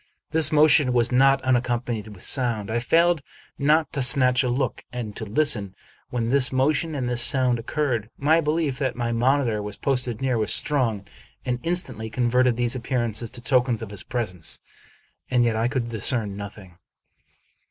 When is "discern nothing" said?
15.91-16.79